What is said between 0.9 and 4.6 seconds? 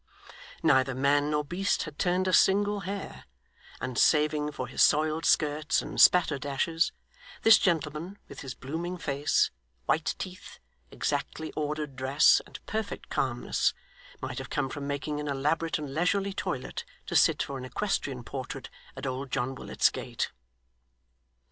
man nor beast had turned a single hair; and saving